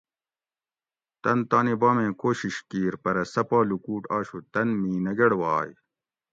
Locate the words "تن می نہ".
4.53-5.11